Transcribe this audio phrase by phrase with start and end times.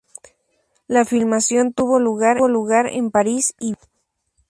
[0.87, 2.37] La filmación tuvo lugar
[2.89, 3.79] en París y Viena.